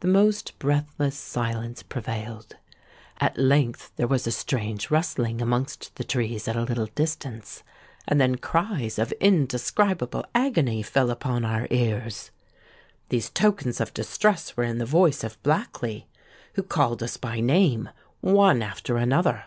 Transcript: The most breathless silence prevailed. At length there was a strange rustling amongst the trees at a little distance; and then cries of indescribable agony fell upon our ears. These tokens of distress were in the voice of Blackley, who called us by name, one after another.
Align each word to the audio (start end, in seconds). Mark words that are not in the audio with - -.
The 0.00 0.06
most 0.06 0.58
breathless 0.58 1.16
silence 1.16 1.82
prevailed. 1.82 2.56
At 3.20 3.38
length 3.38 3.90
there 3.96 4.06
was 4.06 4.26
a 4.26 4.30
strange 4.30 4.90
rustling 4.90 5.40
amongst 5.40 5.96
the 5.96 6.04
trees 6.04 6.46
at 6.46 6.56
a 6.56 6.60
little 6.62 6.90
distance; 6.94 7.62
and 8.06 8.20
then 8.20 8.34
cries 8.36 8.98
of 8.98 9.12
indescribable 9.12 10.26
agony 10.34 10.82
fell 10.82 11.08
upon 11.10 11.46
our 11.46 11.68
ears. 11.70 12.30
These 13.08 13.30
tokens 13.30 13.80
of 13.80 13.94
distress 13.94 14.58
were 14.58 14.64
in 14.64 14.76
the 14.76 14.84
voice 14.84 15.24
of 15.24 15.42
Blackley, 15.42 16.04
who 16.52 16.62
called 16.62 17.02
us 17.02 17.16
by 17.16 17.40
name, 17.40 17.88
one 18.20 18.60
after 18.60 18.98
another. 18.98 19.46